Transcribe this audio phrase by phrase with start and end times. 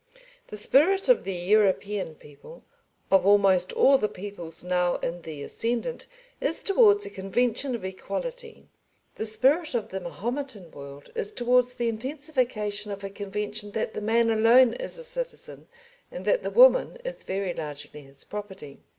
[0.47, 2.63] The spirit of the European people,
[3.11, 6.07] of almost all the peoples now in the ascendant,
[6.39, 8.67] is towards a convention of equality;
[9.13, 14.01] the spirit of the Mahometan world is towards the intensification of a convention that the
[14.01, 15.67] man alone is a citizen
[16.09, 18.79] and that the woman is very largely his property.